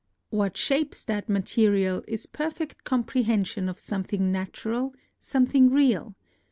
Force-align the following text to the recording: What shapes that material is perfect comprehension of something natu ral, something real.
What 0.31 0.57
shapes 0.57 1.03
that 1.05 1.29
material 1.29 2.03
is 2.07 2.25
perfect 2.25 2.83
comprehension 2.85 3.69
of 3.69 3.77
something 3.79 4.31
natu 4.33 4.65
ral, 4.71 4.95
something 5.19 5.69
real. 5.69 6.15